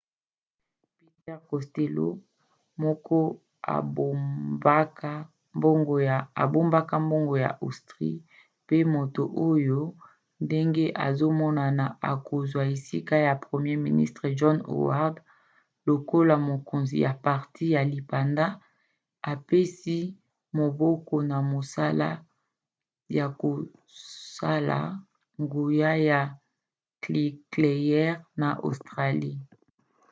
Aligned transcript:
peter 0.99 1.39
costello 1.49 2.07
moko 2.83 3.17
abombaka 6.45 6.95
mbongo 7.01 7.33
ya 7.43 7.49
austrie 7.65 8.17
pe 8.67 8.77
moto 8.95 9.23
oyo 9.49 9.79
ndenge 10.45 10.85
ezomonana 11.07 11.85
akozwa 12.11 12.63
esika 12.73 13.15
ya 13.27 13.33
premier 13.43 13.79
ministre 13.87 14.27
john 14.39 14.57
howard 14.69 15.15
lokola 15.87 16.33
mokonzi 16.49 16.95
ya 17.05 17.11
parti 17.25 17.65
ya 17.75 17.81
lipanda 17.91 18.45
apesi 19.31 19.97
maboko 20.57 21.15
na 21.29 21.37
mosala 21.51 22.09
ya 23.17 23.25
kosala 23.41 24.79
nguya 25.41 25.91
ya 26.09 26.19
nikleyere 27.13 28.09
na 28.41 28.47
australie 28.67 29.37